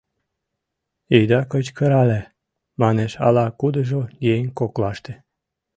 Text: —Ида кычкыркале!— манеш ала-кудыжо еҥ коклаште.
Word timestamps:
—Ида 1.19 1.39
кычкыркале!— 1.51 2.21
манеш 2.81 3.11
ала-кудыжо 3.25 4.01
еҥ 4.33 4.43
коклаште. 4.59 5.13